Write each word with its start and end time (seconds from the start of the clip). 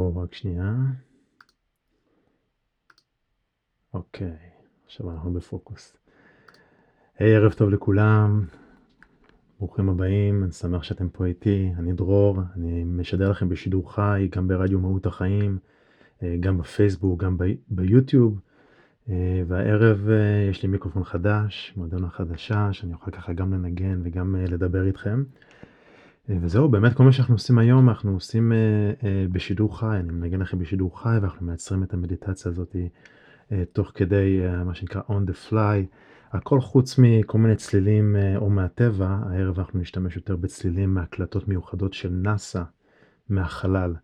או, 0.00 0.16
רק 0.16 0.34
שנייה. 0.34 0.74
אוקיי, 3.94 4.36
עכשיו 4.86 5.10
אנחנו 5.10 5.32
בפוקוס. 5.32 5.96
היי, 7.18 7.36
ערב 7.36 7.52
טוב 7.52 7.70
לכולם, 7.70 8.44
ברוכים 9.58 9.88
הבאים, 9.88 10.44
אני 10.44 10.52
שמח 10.52 10.82
שאתם 10.82 11.08
פה 11.08 11.26
איתי, 11.26 11.72
אני 11.78 11.92
דרור, 11.92 12.38
אני 12.56 12.84
משדר 12.84 13.30
לכם 13.30 13.48
בשידור 13.48 13.94
חי, 13.94 14.28
גם 14.30 14.48
ברדיו 14.48 14.80
מהות 14.80 15.06
החיים, 15.06 15.58
אה, 16.22 16.36
גם 16.40 16.58
בפייסבוק, 16.58 17.22
גם 17.22 17.36
ביוטיוב, 17.68 18.40
אה, 19.08 19.42
והערב 19.46 20.08
אה, 20.08 20.48
יש 20.50 20.62
לי 20.62 20.68
מיקרופון 20.68 21.04
חדש, 21.04 21.72
מועדונה 21.76 22.10
חדשה, 22.10 22.72
שאני 22.72 22.92
אוכל 22.92 23.10
ככה 23.10 23.32
גם 23.32 23.52
לנגן 23.52 24.00
וגם 24.04 24.36
לדבר 24.36 24.86
איתכם. 24.86 25.24
וזהו, 26.38 26.68
באמת 26.68 26.94
כל 26.94 27.04
מה 27.04 27.12
שאנחנו 27.12 27.34
עושים 27.34 27.58
היום, 27.58 27.88
אנחנו 27.88 28.12
עושים 28.12 28.52
uh, 28.52 29.02
uh, 29.02 29.04
בשידור 29.32 29.78
חי, 29.78 29.96
אני 30.00 30.12
מנגן 30.12 30.40
לכם 30.40 30.58
בשידור 30.58 31.02
חי, 31.02 31.16
ואנחנו 31.22 31.46
מייצרים 31.46 31.82
את 31.82 31.94
המדיטציה 31.94 32.50
הזאת 32.50 32.76
תוך 33.72 33.92
כדי 33.94 34.40
מה 34.64 34.74
שנקרא 34.74 35.00
on 35.08 35.30
the 35.30 35.50
fly, 35.50 35.86
הכל 36.32 36.60
חוץ 36.60 36.98
מכל 36.98 37.38
מיני 37.38 37.56
צלילים 37.56 38.16
או 38.36 38.50
מהטבע, 38.50 39.18
הערב 39.30 39.58
אנחנו 39.58 39.80
נשתמש 39.80 40.16
יותר 40.16 40.36
בצלילים 40.36 40.94
מהקלטות 40.94 41.48
מיוחדות 41.48 41.92
של 41.92 42.08
נאסא 42.08 42.62
מהחלל. 43.28 43.94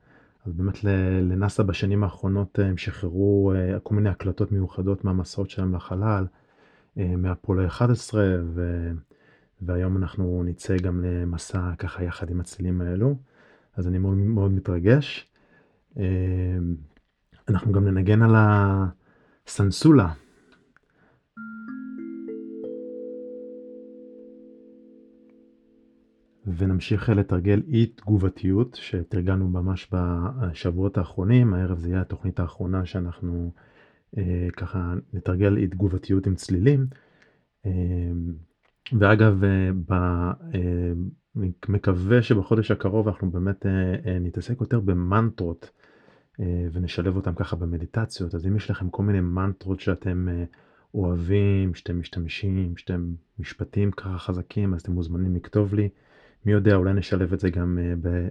אז 0.47 0.52
באמת 0.52 0.85
לנאסא 1.23 1.62
בשנים 1.62 2.04
האחרונות 2.04 2.59
הם 2.59 2.76
שחררו 2.76 3.52
כל 3.83 3.95
מיני 3.95 4.09
הקלטות 4.09 4.52
מיוחדות 4.52 5.04
מהמסעות 5.04 5.50
שלהם 5.50 5.75
לחלל, 5.75 6.26
מאפולו 6.97 7.66
11, 7.66 8.25
ו... 8.54 8.90
והיום 9.62 9.96
אנחנו 9.96 10.42
נצא 10.44 10.76
גם 10.76 11.04
למסע 11.04 11.70
ככה 11.78 12.04
יחד 12.04 12.30
עם 12.30 12.40
הצלילים 12.40 12.80
האלו, 12.80 13.16
אז 13.76 13.88
אני 13.88 13.98
מאוד 13.98 14.16
מאוד 14.16 14.52
מתרגש. 14.52 15.30
אמ, 15.96 16.02
אנחנו 17.48 17.72
גם 17.72 17.84
ננגן 17.88 18.22
על 18.22 18.34
הסנסולה. 18.36 20.12
ונמשיך 26.46 27.08
לתרגל 27.08 27.62
אי 27.68 27.86
תגובתיות 27.86 28.78
שתרגלנו 28.80 29.48
ממש 29.48 29.90
בשבועות 29.92 30.98
האחרונים, 30.98 31.54
הערב 31.54 31.78
זה 31.78 31.88
יהיה 31.88 32.00
התוכנית 32.00 32.40
האחרונה 32.40 32.86
שאנחנו 32.86 33.50
אה, 34.18 34.48
ככה 34.56 34.94
נתרגל 35.12 35.56
אי 35.56 35.66
תגובתיות 35.66 36.26
עם 36.26 36.34
צלילים. 36.34 36.86
אה, 37.66 37.70
ואגב, 38.93 39.45
אה, 39.45 39.71
ב, 39.88 39.93
אה, 39.93 40.93
אני 41.37 41.50
מקווה 41.69 42.23
שבחודש 42.23 42.71
הקרוב 42.71 43.09
אנחנו 43.09 43.31
באמת 43.31 43.66
אה, 43.66 44.19
נתעסק 44.21 44.61
יותר 44.61 44.81
במנטרות 44.81 45.71
ונשלב 46.73 47.16
אותם 47.16 47.35
ככה 47.35 47.57
במדיטציות. 47.57 48.35
אז 48.35 48.47
אם 48.47 48.57
יש 48.57 48.71
לכם 48.71 48.90
כל 48.90 49.02
מיני 49.02 49.21
מנטרות 49.21 49.81
שאתם 49.81 50.28
אוהבים, 50.95 51.75
שאתם 51.75 51.99
משתמשים, 51.99 52.76
שאתם 52.76 53.14
משפטים 53.38 53.90
ככה 53.90 54.19
חזקים, 54.19 54.75
אז 54.75 54.81
אתם 54.81 54.93
מוזמנים 54.93 55.37
לכתוב 55.37 55.75
לי. 55.75 55.88
מי 56.47 56.52
יודע, 56.52 56.75
אולי 56.75 56.93
נשלב 56.93 57.33
את 57.33 57.40
זה 57.40 57.50
גם 57.50 57.78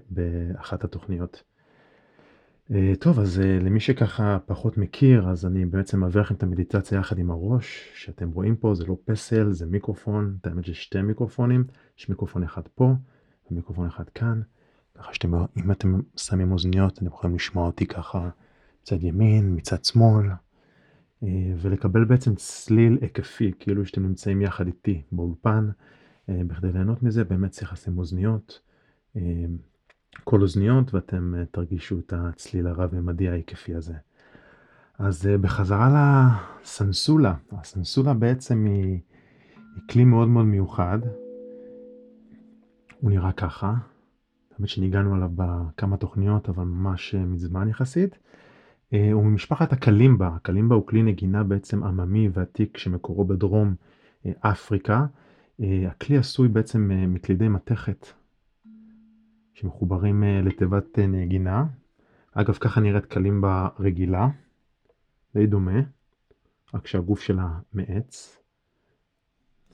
באחת 0.09 0.83
התוכניות. 0.83 1.43
אה, 2.73 2.93
טוב, 2.99 3.19
אז 3.19 3.39
אה, 3.39 3.59
למי 3.59 3.79
שככה 3.79 4.37
פחות 4.45 4.77
מכיר, 4.77 5.29
אז 5.29 5.45
אני 5.45 5.65
בעצם 5.65 5.99
מעביר 5.99 6.21
לכם 6.21 6.35
את 6.35 6.43
המדיטציה 6.43 6.99
יחד 6.99 7.17
עם 7.17 7.31
הראש, 7.31 7.91
שאתם 7.95 8.31
רואים 8.31 8.55
פה, 8.55 8.75
זה 8.75 8.85
לא 8.85 8.97
פסל, 9.05 9.51
זה 9.51 9.65
מיקרופון, 9.65 10.37
את 10.41 10.47
האמת 10.47 10.65
שתי 10.75 11.01
מיקרופונים, 11.01 11.63
יש 11.97 12.09
מיקרופון 12.09 12.43
אחד 12.43 12.61
פה 12.75 12.93
ומיקרופון 13.51 13.87
אחד 13.87 14.09
כאן, 14.09 14.41
ככה 14.95 15.13
שאתם, 15.13 15.33
אם 15.57 15.71
אתם 15.71 15.99
שמים 16.15 16.51
אוזניות, 16.51 16.93
אתם 16.93 17.05
יכולים 17.05 17.35
לשמוע 17.35 17.65
אותי 17.65 17.85
ככה 17.85 18.29
מצד 18.81 19.03
ימין, 19.03 19.55
מצד 19.55 19.85
שמאל, 19.85 20.25
אה, 21.23 21.27
ולקבל 21.57 22.05
בעצם 22.05 22.35
צליל 22.35 22.97
היקפי, 23.01 23.51
כאילו 23.59 23.85
שאתם 23.85 24.03
נמצאים 24.03 24.41
יחד 24.41 24.67
איתי 24.67 25.01
באולפן, 25.11 25.69
בכדי 26.27 26.71
ליהנות 26.71 27.03
מזה 27.03 27.23
באמת 27.23 27.51
צריך 27.51 27.73
לשים 27.73 27.97
אוזניות. 27.97 28.59
כל 30.23 30.41
אוזניות 30.41 30.93
ואתם 30.93 31.35
אה, 31.37 31.45
תרגישו 31.45 31.99
את 31.99 32.13
הצליל 32.17 32.67
הרב-ממדי 32.67 33.29
ההיקפי 33.29 33.75
הזה. 33.75 33.93
אז 34.99 35.27
אה, 35.27 35.37
בחזרה 35.37 35.89
לסנסולה, 36.63 37.33
הסנסולה 37.51 38.13
בעצם 38.13 38.65
היא, 38.65 38.99
היא 39.75 39.83
כלי 39.91 40.05
מאוד 40.05 40.27
מאוד 40.27 40.45
מיוחד. 40.45 40.99
הוא 43.01 43.11
נראה 43.11 43.31
ככה, 43.31 43.73
האמת 44.57 44.69
שניגענו 44.69 45.15
עליו 45.15 45.29
בכמה 45.35 45.97
תוכניות 45.97 46.49
אבל 46.49 46.63
ממש 46.63 47.15
אה, 47.15 47.25
מזמן 47.25 47.69
יחסית. 47.69 48.17
הוא 49.13 49.23
ממשפחת 49.23 49.73
הקלימבה, 49.73 50.27
הקלימבה 50.27 50.75
הוא 50.75 50.87
כלי 50.87 51.03
נגינה 51.03 51.43
בעצם 51.43 51.83
עממי 51.83 52.29
ועתיק 52.33 52.77
שמקורו 52.77 53.25
בדרום 53.25 53.75
אפריקה. 54.39 55.05
הכלי 55.59 56.17
עשוי 56.17 56.47
בעצם 56.47 56.91
מקלידי 57.07 57.47
מתכת 57.47 58.07
שמחוברים 59.55 60.23
אה, 60.23 60.41
לתיבת 60.43 60.99
אה, 60.99 61.07
נגינה. 61.07 61.65
אגב, 62.31 62.53
ככה 62.53 62.81
נראית 62.81 63.05
קלימבה 63.05 63.67
רגילה, 63.79 64.27
די 65.33 65.47
דומה, 65.47 65.79
רק 66.73 66.87
שהגוף 66.87 67.19
שלה 67.19 67.59
מעץ. 67.73 68.41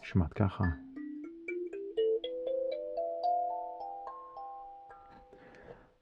נשמעת 0.01 0.33
ככה. 0.33 0.63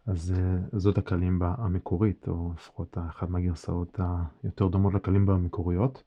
אז 0.05 0.33
אה, 0.37 0.79
זאת 0.79 0.97
הקלימבה 0.97 1.55
המקורית, 1.57 2.27
או 2.27 2.51
לפחות 2.55 2.97
אחת 3.09 3.29
מהגרסאות 3.29 3.99
היותר 4.43 4.67
דומות 4.67 4.93
לקלימבה 4.93 5.33
המקוריות. 5.33 6.03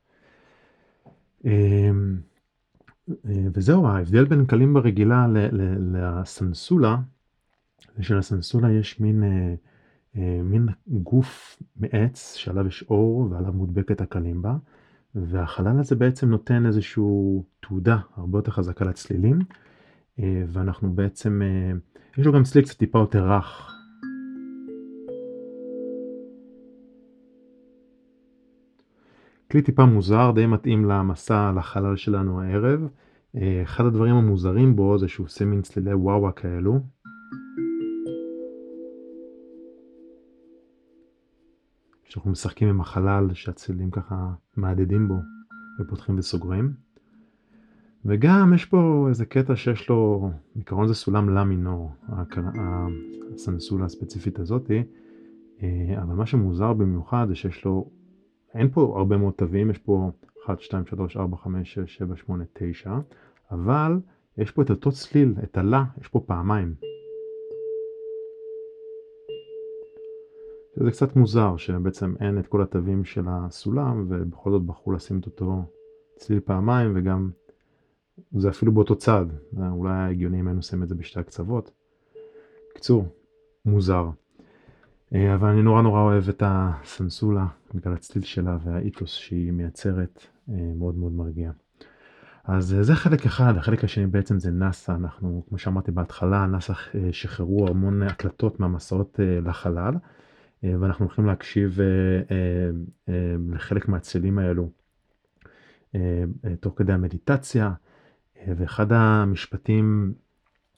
וזהו, 3.54 3.86
ההבדל 3.86 4.24
בין 4.24 4.46
קלימבה 4.46 4.80
רגילה 4.80 5.26
לסנסולה 5.78 6.96
ושל 7.98 8.18
הסנסולה 8.18 8.72
יש 8.72 9.00
מין, 9.00 9.22
אה, 9.22 9.54
אה, 10.16 10.42
מין 10.42 10.68
גוף 10.88 11.62
מעץ 11.76 12.34
שעליו 12.34 12.66
יש 12.66 12.84
אור 12.90 13.28
ועליו 13.30 13.52
מודבקת 13.52 14.00
הקלימבה, 14.00 14.56
והחלל 15.14 15.80
הזה 15.80 15.96
בעצם 15.96 16.28
נותן 16.28 16.66
איזושהי 16.66 17.02
תעודה 17.60 17.98
הרבה 18.16 18.38
יותר 18.38 18.50
חזקה 18.50 18.84
לצלילים, 18.84 19.38
אה, 20.18 20.44
ואנחנו 20.48 20.92
בעצם, 20.92 21.42
אה, 21.42 21.72
יש 22.18 22.26
לו 22.26 22.32
גם 22.32 22.42
צליל 22.42 22.64
קצת 22.64 22.78
טיפה 22.78 22.98
יותר 22.98 23.32
רך. 23.32 23.68
כלי 29.50 29.62
טיפה 29.62 29.84
מוזר, 29.84 30.30
די 30.34 30.46
מתאים 30.46 30.84
למסע 30.84 31.52
לחלל 31.56 31.96
שלנו 31.96 32.42
הערב. 32.42 32.88
אה, 33.36 33.60
אחד 33.62 33.84
הדברים 33.84 34.14
המוזרים 34.14 34.76
בו 34.76 34.98
זה 34.98 35.08
שהוא 35.08 35.26
עושה 35.26 35.44
מין 35.44 35.62
צלילי 35.62 35.94
וואווה 35.94 36.32
כאלו. 36.32 36.80
שאנחנו 42.12 42.30
משחקים 42.30 42.68
עם 42.68 42.80
החלל 42.80 43.34
שהצלילים 43.34 43.90
ככה 43.90 44.32
מהדהדים 44.56 45.08
בו 45.08 45.14
ופותחים 45.80 46.18
וסוגרים. 46.18 46.72
וגם 48.04 48.52
יש 48.54 48.64
פה 48.64 49.06
איזה 49.08 49.26
קטע 49.26 49.56
שיש 49.56 49.88
לו, 49.88 50.30
בעיקרון 50.54 50.88
זה 50.88 50.94
סולם 50.94 51.28
לה 51.28 51.44
מינור, 51.44 51.90
הסנסולה 53.34 53.84
הספציפית 53.84 54.38
הזאתי, 54.38 54.82
אה, 55.62 56.02
אבל 56.02 56.14
מה 56.14 56.26
שמוזר 56.26 56.72
במיוחד 56.72 57.26
זה 57.28 57.34
שיש 57.34 57.64
לו, 57.64 57.90
אין 58.54 58.70
פה 58.70 58.94
הרבה 58.98 59.16
מאוד 59.16 59.32
תווים, 59.32 59.70
יש 59.70 59.78
פה 59.78 60.10
1, 60.46 60.60
2, 60.60 60.86
3, 60.86 61.16
4, 61.16 61.36
5, 61.36 61.74
6, 61.74 61.96
7, 61.96 62.16
8, 62.16 62.44
9, 62.52 62.98
אבל 63.50 64.00
יש 64.38 64.50
פה 64.50 64.62
את 64.62 64.70
אותו 64.70 64.92
צליל, 64.92 65.34
את 65.42 65.56
הלה, 65.56 65.84
יש 66.00 66.08
פה 66.08 66.20
פעמיים. 66.26 66.74
וזה 70.82 70.90
קצת 70.90 71.16
מוזר 71.16 71.56
שבעצם 71.56 72.14
אין 72.20 72.38
את 72.38 72.46
כל 72.46 72.62
התווים 72.62 73.04
של 73.04 73.24
הסולם 73.28 74.06
ובכל 74.08 74.50
זאת 74.50 74.62
בחרו 74.62 74.92
לשים 74.92 75.18
את 75.18 75.26
אותו 75.26 75.64
צליל 76.16 76.40
פעמיים 76.40 76.92
וגם 76.94 77.30
זה 78.32 78.48
אפילו 78.48 78.72
באותו 78.72 78.96
צד, 78.96 79.26
זה 79.52 79.68
אולי 79.68 79.92
הגיוני 79.92 80.40
אם 80.40 80.46
היינו 80.46 80.58
עושים 80.58 80.82
את 80.82 80.88
זה 80.88 80.94
בשתי 80.94 81.20
הקצוות. 81.20 81.70
קצור, 82.74 83.06
מוזר. 83.64 84.10
אה, 85.14 85.34
אבל 85.34 85.48
אני 85.48 85.62
נורא 85.62 85.82
נורא 85.82 86.00
אוהב 86.00 86.28
את 86.28 86.42
הסנסולה 86.46 87.46
בגלל 87.74 87.92
הצליל 87.92 88.24
שלה 88.24 88.58
והאיתוס 88.64 89.10
שהיא 89.10 89.52
מייצרת, 89.52 90.26
אה, 90.48 90.72
מאוד 90.76 90.94
מאוד 90.94 91.12
מרגיע. 91.12 91.50
אז 92.44 92.74
אה, 92.74 92.82
זה 92.82 92.94
חלק 92.94 93.26
אחד, 93.26 93.56
החלק 93.56 93.84
השני 93.84 94.06
בעצם 94.06 94.38
זה 94.38 94.50
נאסא, 94.50 94.92
אנחנו 94.92 95.42
כמו 95.48 95.58
שאמרתי 95.58 95.90
בהתחלה, 95.90 96.46
נאסא 96.46 96.72
שחררו 97.12 97.68
המון 97.68 98.02
הקלטות 98.02 98.60
מהמסעות 98.60 99.20
לחלל, 99.44 99.94
ואנחנו 100.62 101.04
הולכים 101.04 101.26
להקשיב 101.26 101.78
לחלק 103.52 103.88
מהצלילים 103.88 104.38
האלו 104.38 104.70
תוך 106.60 106.74
כדי 106.76 106.92
המדיטציה, 106.92 107.72
ואחד 108.46 108.92
המשפטים 108.92 110.14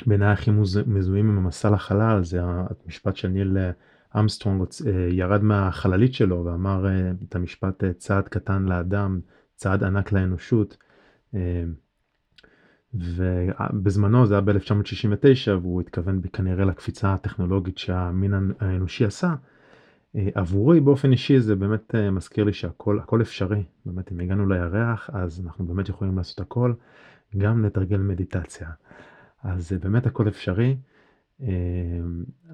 בעיניי 0.07 0.29
הכי 0.29 0.51
מזוהים 0.87 1.29
עם 1.29 1.39
המסע 1.39 1.71
לחלל 1.71 2.25
זה 2.25 2.41
המשפט 2.43 3.17
של 3.17 3.29
ניל 3.29 3.57
אמסטרונג 4.21 4.63
אה, 4.87 5.09
ירד 5.11 5.43
מהחללית 5.43 6.15
שלו 6.15 6.45
ואמר 6.45 6.87
אה, 6.87 7.11
את 7.29 7.37
המשפט 7.37 7.85
אה, 7.85 7.93
צעד 7.93 8.29
קטן 8.29 8.65
לאדם, 8.65 9.21
צעד 9.55 9.85
ענק 9.85 10.13
לאנושות. 10.13 10.77
ובזמנו 12.95 14.27
זה 14.27 14.35
היה 14.35 14.41
ב-1969 14.41 15.51
והוא 15.63 15.81
התכוון 15.81 16.21
כנראה 16.33 16.65
לקפיצה 16.65 17.15
הטכנולוגית 17.15 17.79
שהמין 17.79 18.35
האנושי 18.61 19.05
עשה. 19.05 19.35
עבורי 20.15 20.81
באופן 20.81 21.13
אישי 21.13 21.41
זה 21.41 21.57
באמת 21.57 21.95
מזכיר 21.95 22.45
לי 22.45 22.53
שהכל 22.53 22.99
הכל 22.99 23.23
אפשרי, 23.23 23.65
באמת 23.87 24.13
אם 24.13 24.21
הגענו 24.21 24.49
לירח 24.49 25.11
אז 25.13 25.41
אנחנו 25.45 25.67
באמת 25.67 25.89
יכולים 25.89 26.17
לעשות 26.17 26.41
הכל, 26.41 26.73
גם 27.37 27.65
לתרגל 27.65 27.97
מדיטציה. 27.97 28.71
אז 29.43 29.73
באמת 29.73 30.07
הכל 30.07 30.29
אפשרי. 30.29 30.77
אמ, 31.41 31.47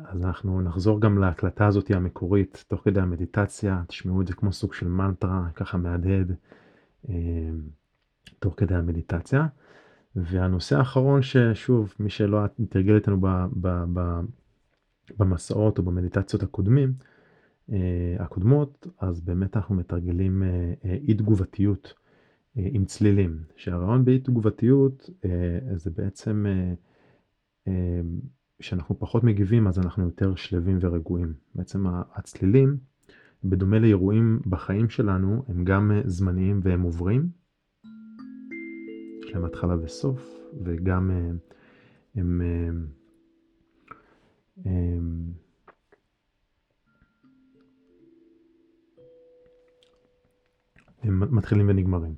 אז 0.04 0.24
אנחנו 0.24 0.60
נחזור 0.60 1.00
גם 1.00 1.18
להקלטה 1.18 1.66
הזאת 1.66 1.90
המקורית 1.90 2.64
תוך 2.68 2.84
כדי 2.84 3.00
המדיטציה, 3.00 3.82
תשמעו 3.86 4.20
את 4.20 4.26
זה 4.26 4.34
כמו 4.34 4.52
סוג 4.52 4.74
של 4.74 4.88
מנטרה, 4.88 5.48
ככה 5.54 5.78
מהדהד 5.78 6.34
תוך 8.38 8.54
כדי 8.56 8.74
המדיטציה. 8.74 9.46
והנושא 10.16 10.78
האחרון 10.78 11.22
ששוב, 11.22 11.94
מי 12.00 12.10
שלא 12.10 12.40
תרגל 12.68 12.94
איתנו 12.94 13.20
במסעות 15.18 15.78
או 15.78 15.82
במדיטציות 15.82 16.42
הקודמים, 16.42 16.92
אה, 17.00 17.04
הקודמות, 18.18 18.86
אז 18.98 19.20
באמת 19.20 19.56
אנחנו 19.56 19.74
מתרגלים 19.74 20.42
אה, 20.42 20.72
אה, 20.84 20.94
אי 21.08 21.14
תגובתיות 21.14 21.94
עם 22.56 22.84
צלילים. 22.84 23.42
שהרעיון 23.56 24.04
באי 24.04 24.18
תגובתיות 24.18 25.10
זה 25.76 25.90
בעצם 25.90 26.46
כשאנחנו 28.58 28.98
פחות 28.98 29.24
מגיבים 29.24 29.66
אז 29.66 29.78
אנחנו 29.78 30.04
יותר 30.04 30.34
שלווים 30.34 30.78
ורגועים. 30.80 31.32
בעצם 31.54 31.86
הצלילים, 32.14 32.76
בדומה 33.44 33.78
לאירועים 33.78 34.40
בחיים 34.46 34.88
שלנו, 34.88 35.42
הם 35.48 35.64
גם 35.64 35.90
אה, 35.92 36.02
זמניים 36.06 36.60
והם 36.62 36.82
עוברים. 36.82 37.28
יש 39.24 39.34
להם 39.34 39.44
התחלה 39.44 39.76
וסוף, 39.82 40.38
וגם 40.64 41.10
אה, 41.10 41.16
הם, 41.16 41.38
הם, 42.14 42.40
אה, 44.66 44.70
הם 44.70 45.32
הם 51.02 51.36
מתחילים 51.36 51.68
ונגמרים. 51.68 52.14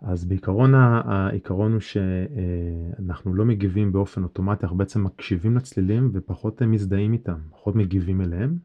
אז 0.00 0.24
בעיקרון 0.24 0.74
העיקרון 0.74 1.72
הוא 1.72 1.80
שאנחנו 1.80 3.34
לא 3.34 3.44
מגיבים 3.44 3.92
באופן 3.92 4.22
אוטומטי, 4.22 4.62
אנחנו 4.62 4.76
בעצם 4.78 5.04
מקשיבים 5.04 5.56
לצלילים 5.56 6.10
ופחות 6.12 6.62
מזדהים 6.62 7.12
איתם, 7.12 7.38
פחות 7.50 7.76
מגיבים 7.76 8.20
אליהם 8.20 8.58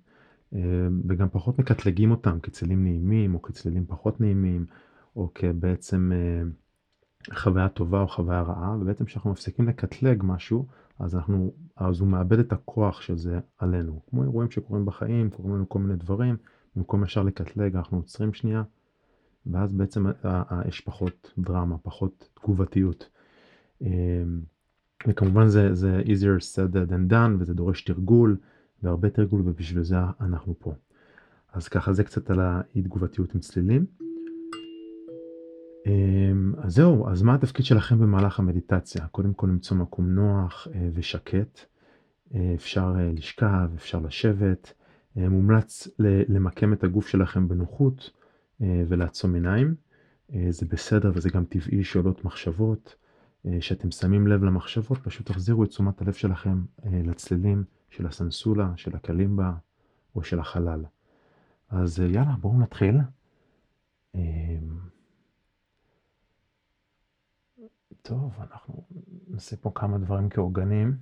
וגם 1.07 1.27
פחות 1.31 1.59
מקטלגים 1.59 2.11
אותם 2.11 2.39
כצלילים 2.39 2.83
נעימים 2.83 3.35
או 3.35 3.41
כצלילים 3.41 3.85
פחות 3.85 4.21
נעימים 4.21 4.65
או 5.15 5.31
כבעצם 5.35 6.11
חוויה 7.33 7.69
טובה 7.69 8.01
או 8.01 8.07
חוויה 8.07 8.41
רעה 8.41 8.77
ובעצם 8.81 9.05
כשאנחנו 9.05 9.31
מפסיקים 9.31 9.67
לקטלג 9.67 10.21
משהו 10.25 10.65
אז 10.99 11.15
אנחנו, 11.15 11.53
אז 11.77 11.99
הוא 11.99 12.07
מאבד 12.07 12.39
את 12.39 12.53
הכוח 12.53 13.01
של 13.01 13.17
זה 13.17 13.39
עלינו, 13.57 14.01
כמו 14.09 14.23
אירועים 14.23 14.51
שקורים 14.51 14.85
בחיים, 14.85 15.29
קורים 15.29 15.55
לנו 15.55 15.69
כל 15.69 15.79
מיני 15.79 15.95
דברים, 15.95 16.35
במקום 16.75 17.03
ישר 17.03 17.23
לקטלג 17.23 17.75
אנחנו 17.75 17.97
עוצרים 17.97 18.33
שנייה 18.33 18.63
ואז 19.51 19.71
בעצם 19.71 20.05
יש 20.67 20.81
פחות 20.81 21.33
דרמה, 21.37 21.77
פחות 21.77 22.29
תגובתיות. 22.33 23.09
אמ, 23.81 24.41
וכמובן 25.07 25.47
זה, 25.47 25.73
זה 25.75 26.01
easier 26.05 26.39
said 26.39 26.73
than 26.89 27.11
done 27.11 27.39
וזה 27.39 27.53
דורש 27.53 27.81
תרגול 27.81 28.37
והרבה 28.83 29.09
תרגול 29.09 29.41
ובשביל 29.45 29.83
זה 29.83 29.95
אנחנו 30.21 30.55
פה. 30.59 30.73
אז 31.53 31.67
ככה 31.67 31.93
זה 31.93 32.03
קצת 32.03 32.29
על 32.29 32.39
האי 32.39 32.81
תגובתיות 32.81 33.33
עם 33.35 33.39
צלילים. 33.39 33.85
אמ, 35.85 36.53
אז 36.57 36.75
זהו, 36.75 37.09
אז 37.09 37.21
מה 37.21 37.35
התפקיד 37.35 37.65
שלכם 37.65 37.99
במהלך 37.99 38.39
המדיטציה? 38.39 39.07
קודם 39.07 39.33
כל 39.33 39.47
למצוא 39.47 39.77
מקום 39.77 40.09
נוח 40.09 40.67
אה, 40.73 40.89
ושקט. 40.93 41.59
אה, 42.35 42.51
אפשר 42.55 42.93
אה, 42.99 43.11
לשכב, 43.13 43.69
אפשר 43.75 43.99
לשבת. 43.99 44.73
מומלץ 45.17 45.87
למקם 45.99 46.73
את 46.73 46.83
הגוף 46.83 47.07
שלכם 47.07 47.47
בנוחות. 47.47 48.11
אה, 48.61 48.83
ולעצום 48.87 49.33
עיניים. 49.33 49.75
אה, 50.33 50.47
זה 50.49 50.65
בסדר 50.65 51.11
וזה 51.15 51.29
גם 51.29 51.45
טבעי 51.45 51.83
שעולות 51.83 52.25
מחשבות. 52.25 52.95
אה, 53.45 53.57
שאתם 53.61 53.91
שמים 53.91 54.27
לב 54.27 54.43
למחשבות, 54.43 54.97
פשוט 55.03 55.25
תחזירו 55.25 55.63
את 55.63 55.69
תשומת 55.69 56.01
הלב 56.01 56.13
שלכם 56.13 56.63
לצלילים 56.83 57.63
של 57.89 58.07
הסנסולה, 58.07 58.73
של 58.75 58.95
הקלימבה 58.95 59.53
או 60.15 60.23
של 60.23 60.39
החלל. 60.39 60.85
אז 61.69 61.99
יאללה, 61.99 62.35
בואו 62.41 62.59
נתחיל. 62.59 62.97
טוב, 68.01 68.33
אנחנו 68.39 68.83
נעשה 69.27 69.55
פה 69.55 69.71
כמה 69.75 69.97
דברים 69.97 70.29
כאורגנים. 70.29 70.97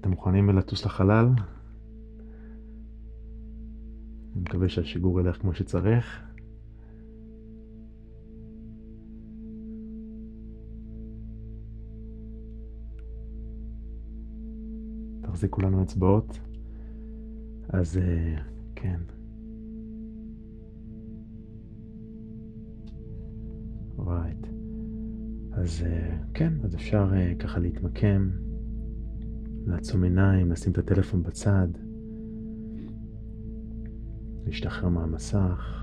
אתם 0.00 0.10
מוכנים 0.10 0.50
לטוס 0.50 0.84
לחלל? 0.84 1.26
אני 4.34 4.40
מקווה 4.40 4.68
שהשיגור 4.68 5.20
ילך 5.20 5.36
כמו 5.40 5.54
שצריך. 5.54 6.22
תחזיקו 15.22 15.62
לנו 15.62 15.82
אצבעות. 15.82 16.40
אז 17.68 17.98
אה, 17.98 18.42
כן. 18.74 19.00
רייט. 23.98 24.46
אז 25.52 25.82
אה, 25.86 26.16
כן, 26.34 26.52
אז 26.64 26.74
אפשר 26.74 27.10
אה, 27.14 27.34
ככה 27.38 27.58
להתמקם. 27.58 28.45
לעצום 29.66 30.04
עיניים, 30.04 30.50
לשים 30.52 30.72
את 30.72 30.78
הטלפון 30.78 31.22
בצד, 31.22 31.68
להשתחרר 34.46 34.88
מהמסך. 34.88 35.80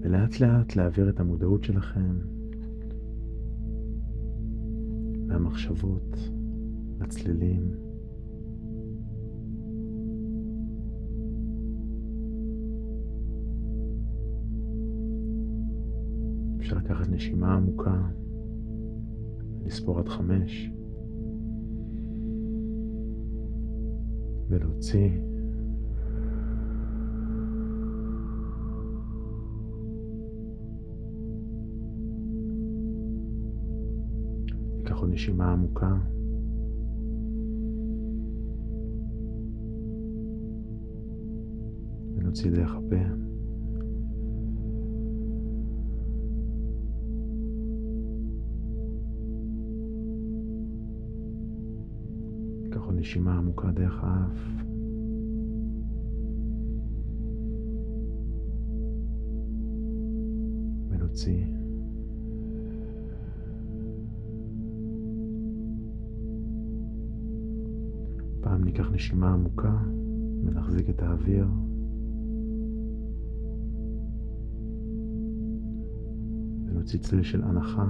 ולאט 0.00 0.40
לאט 0.40 0.76
להעביר 0.76 1.10
את 1.10 1.20
המודעות 1.20 1.64
שלכם 1.64 2.18
מהמחשבות 5.26 6.16
לצלילים. 7.00 7.89
לקחת 16.90 17.08
נשימה 17.08 17.54
עמוקה, 17.54 18.02
לספור 19.64 19.98
עד 19.98 20.08
חמש, 20.08 20.70
ולהוציא. 24.48 25.10
עוד 35.00 35.10
נשימה 35.10 35.52
עמוקה. 35.52 35.96
ונוציא 42.14 42.50
דרך 42.50 42.74
הפה. 42.74 43.29
נשימה 53.10 53.38
עמוקה 53.38 53.70
דרך 53.70 54.04
האף. 54.04 54.38
ונוציא. 60.88 61.44
פעם 68.40 68.64
ניקח 68.64 68.90
נשימה 68.92 69.32
עמוקה 69.32 69.76
ונחזיק 70.44 70.90
את 70.90 71.02
האוויר. 71.02 71.46
ונוציא 76.66 76.98
צליל 76.98 77.22
של 77.22 77.42
הנחה. 77.42 77.86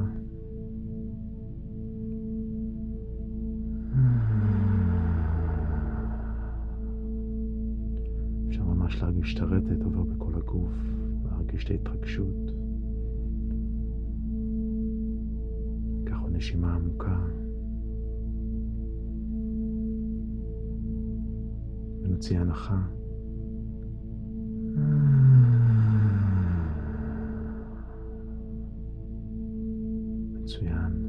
ונוציא 22.30 22.40
הנחה. 22.40 22.82
מצוין. 30.32 31.06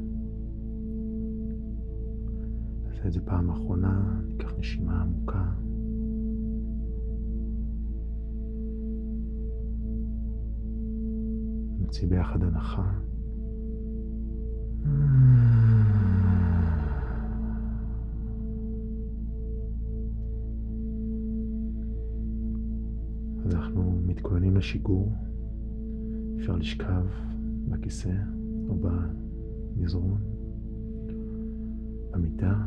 נעשה 2.82 3.06
את 3.06 3.12
זה 3.12 3.20
פעם 3.20 3.50
אחרונה, 3.50 4.20
ניקח 4.26 4.52
נשימה 4.58 5.02
עמוקה. 5.02 5.44
נוציא 11.78 12.08
ביחד 12.08 12.42
הנחה. 12.42 12.92
מתכוננים 24.22 24.56
לשיגור. 24.56 25.12
אפשר 26.38 26.56
לשכב 26.56 27.06
בכיסא 27.68 28.12
או 28.68 28.74
במזרון, 28.80 30.20
במיטה. 32.10 32.66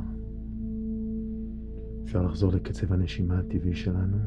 אפשר 2.03 2.21
לחזור 2.21 2.51
לקצב 2.53 2.93
הנשימה 2.93 3.39
הטבעי 3.39 3.75
שלנו, 3.75 4.17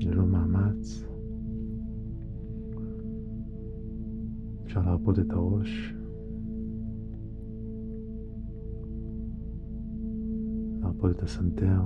ללא 0.00 0.26
מאמץ. 0.26 1.06
אפשר 4.64 4.80
להרפות 4.80 5.18
את 5.18 5.30
הראש. 5.30 5.94
להרפות 10.80 11.10
את 11.10 11.22
הסנטר. 11.22 11.80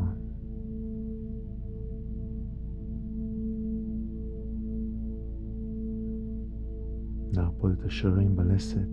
להרפות 7.63 7.81
את 7.81 7.85
השרירים 7.85 8.37
בלסת. 8.37 8.89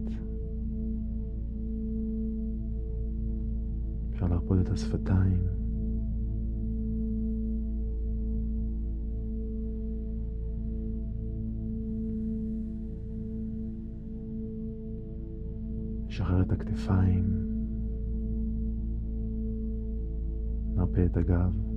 אפשר 4.09 4.27
להרפות 4.27 4.59
את 4.61 4.69
השפתיים. 4.69 5.41
לשחרר 16.07 16.41
את 16.41 16.51
הכתפיים. 16.51 17.25
נרפה 20.75 21.05
את 21.05 21.17
הגב. 21.17 21.76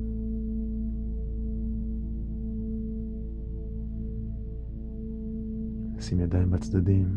נשים 6.10 6.20
ידיים 6.20 6.50
בצדדים. 6.50 7.16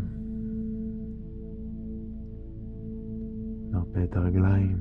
נרפה 3.71 4.03
את 4.03 4.15
הרגליים. 4.15 4.77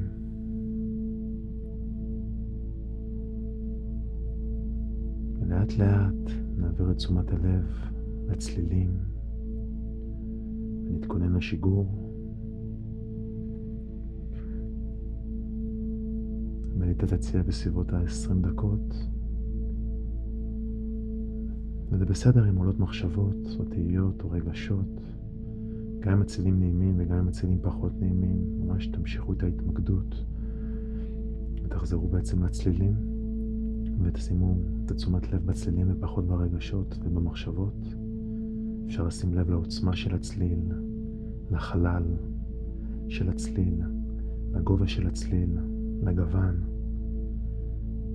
ולאט 5.41 5.73
לאט 5.79 6.33
נעביר 6.57 6.91
את 6.91 6.97
תשומת 6.97 7.31
הלב 7.31 7.65
לצלילים 8.29 8.99
ונתכונן 10.85 11.33
לשיגור. 11.33 11.87
המדיטציה 16.75 17.43
בסביבות 17.43 17.93
ה-20 17.93 18.35
דקות. 18.41 19.12
וזה 21.93 22.05
בסדר 22.05 22.49
אם 22.49 22.57
עולות 22.57 22.81
מחשבות 22.81 23.57
או 23.59 23.65
תהיות 23.65 24.23
או 24.23 24.31
רגשות, 24.31 25.01
גם 26.01 26.13
אם 26.13 26.23
הצלילים 26.23 26.59
נעימים 26.59 26.95
וגם 26.99 27.19
אם 27.19 27.29
הצלילים 27.29 27.59
פחות 27.63 27.93
נעימים, 28.01 28.59
ממש 28.59 28.87
תמשיכו 28.87 29.33
את 29.33 29.43
ההתמקדות. 29.43 30.25
ותחזרו 31.65 32.09
בעצם 32.09 32.45
לצלילים 32.45 32.95
ותשימו 34.03 34.57
את 34.85 34.91
התשומת 34.91 35.33
לב 35.33 35.47
בצלילים 35.47 35.87
ופחות 35.91 36.27
ברגשות 36.27 36.99
ובמחשבות. 37.05 37.95
אפשר 38.87 39.07
לשים 39.07 39.35
לב 39.35 39.51
לעוצמה 39.51 39.97
של 39.97 40.15
הצליל, 40.15 40.61
לחלל 41.51 42.05
של 43.09 43.29
הצליל, 43.29 43.83
לגובה 44.53 44.87
של 44.87 45.07
הצליל, 45.07 45.59
לגוון, 46.03 46.63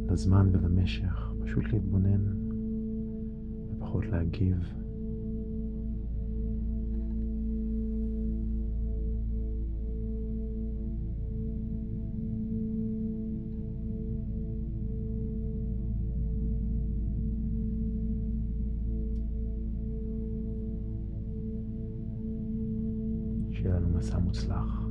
לזמן 0.10 0.50
ולמשך, 0.52 1.32
פשוט 1.44 1.74
להתבונן 1.74 2.47
ופחות 3.88 4.06
להגיב. 4.06 4.58
שיהיה 23.52 23.76
לנו 23.76 23.90
מסע 23.90 24.18
מוצלח. 24.18 24.87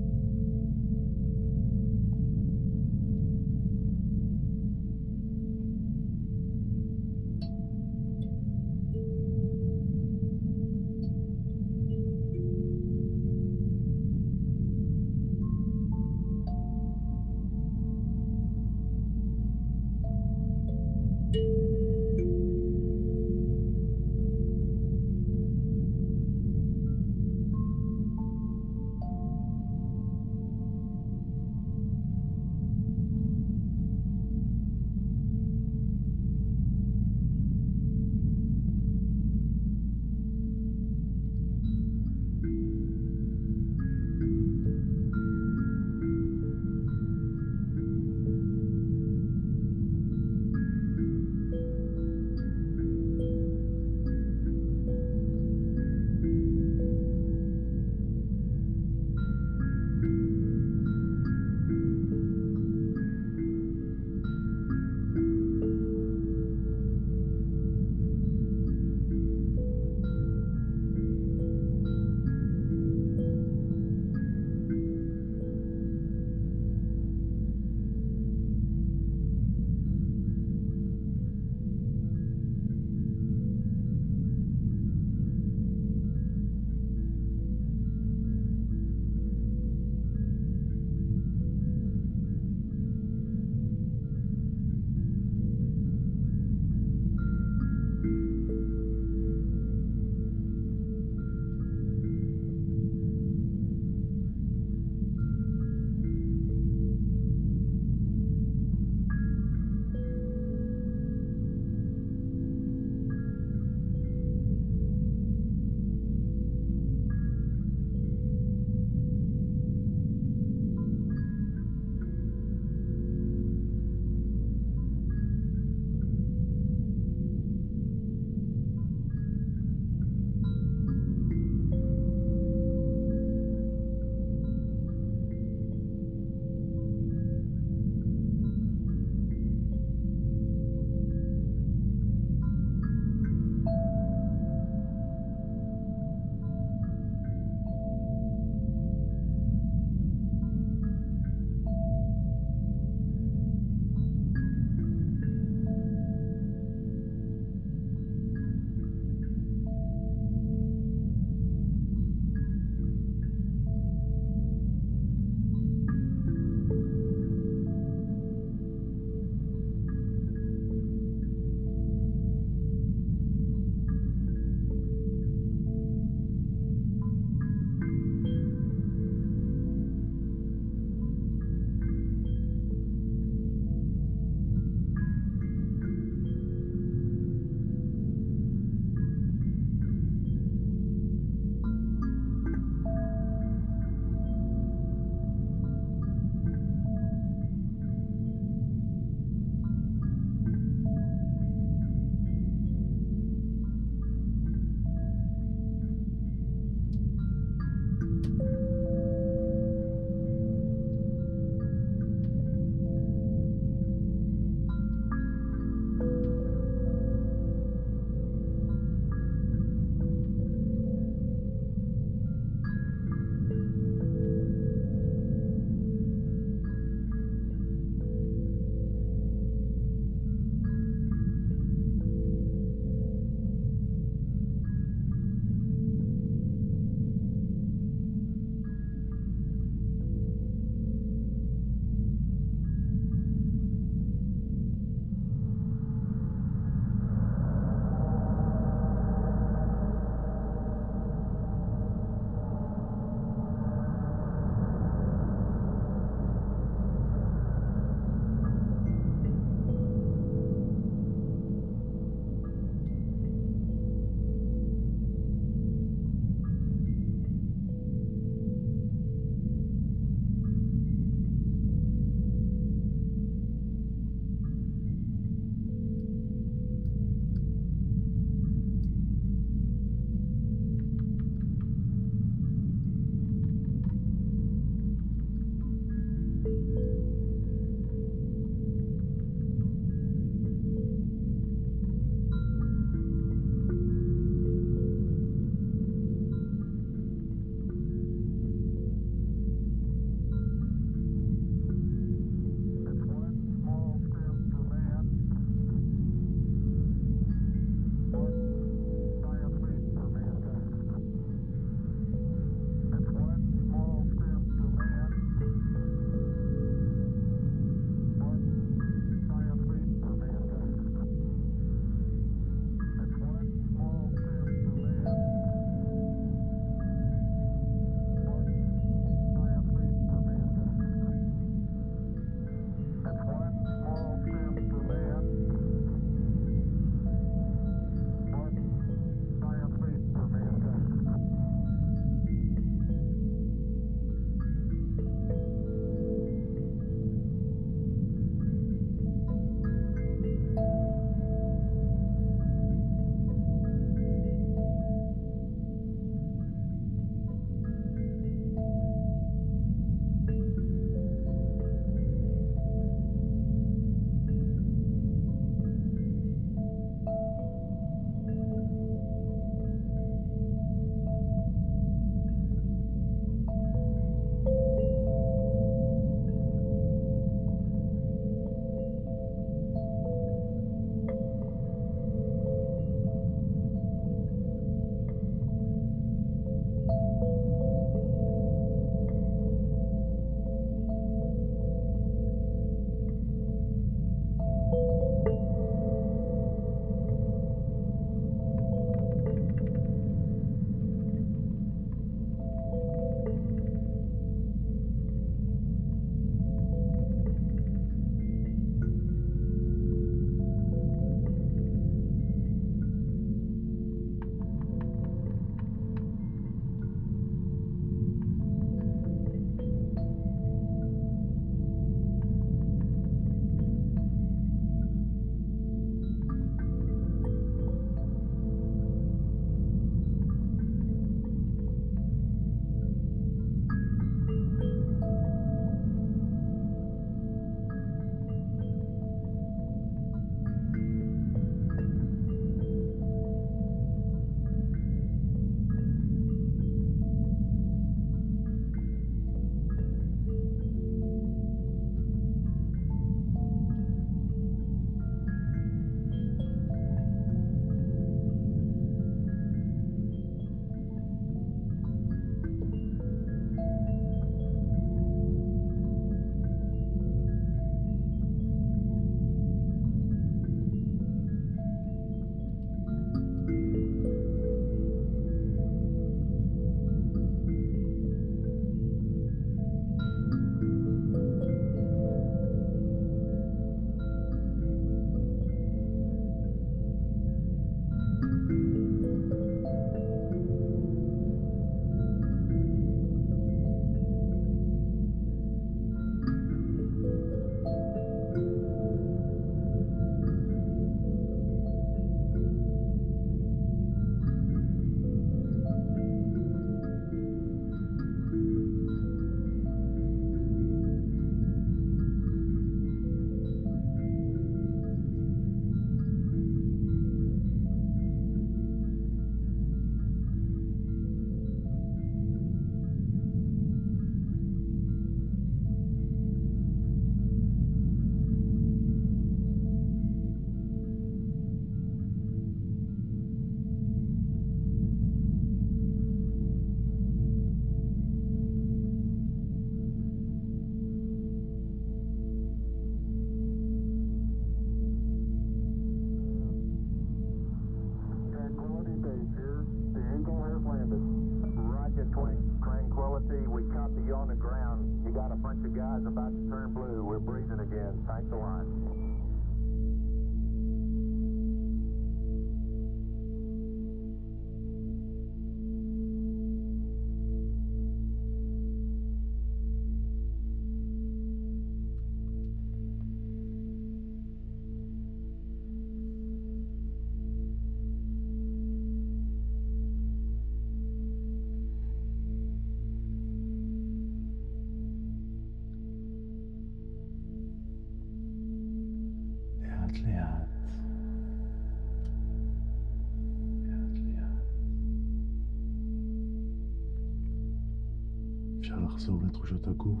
לחזור 599.02 599.22
לתחושות 599.26 599.66
הגוף. 599.66 600.00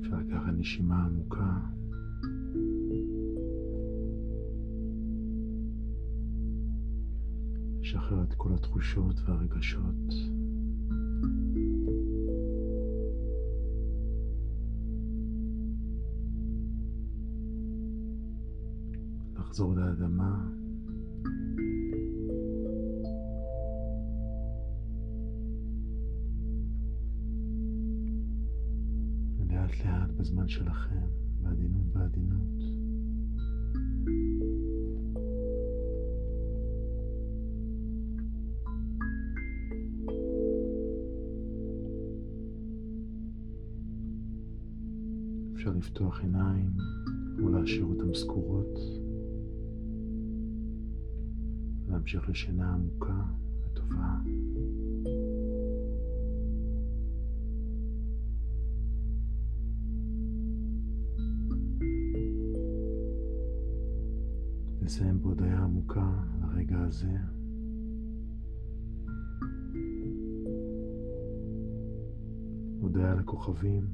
אפשר 0.00 0.16
לקחת 0.18 0.52
נשימה 0.58 1.04
עמוקה. 1.04 1.60
לשחרר 7.80 8.22
את 8.22 8.34
כל 8.34 8.52
התחושות 8.54 9.20
והרגשות. 9.26 10.14
לחזור 19.34 19.76
לאדמה. 19.76 20.59
לפתוח 46.20 46.24
עיניים 46.24 46.70
או 47.42 47.48
להשאיר 47.48 47.84
אותן 47.84 48.14
סגורות. 48.14 48.78
להמשיך 51.88 52.28
לשינה 52.28 52.74
עמוקה 52.74 53.22
וטובה. 53.64 54.18
נסיים 64.82 65.22
בהודיה 65.22 65.58
עמוקה 65.58 66.10
לרגע 66.42 66.80
הזה. 66.80 67.16
הודיה 72.80 73.14
לכוכבים 73.14 73.86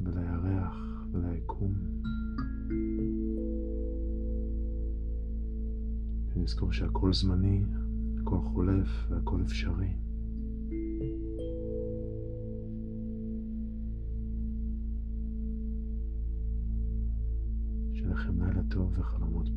ולירח 0.00 0.91
וליקום. 1.42 1.74
ונזכור 6.34 6.72
שהכל 6.72 7.12
זמני, 7.12 7.64
הכל 8.20 8.38
חולף 8.40 9.06
והכל 9.08 9.42
אפשרי. 9.42 9.96
שיהיה 17.92 18.10
לכם 18.10 18.42
לילה 18.42 18.62
טוב 18.70 18.98
וחלומות 18.98 19.48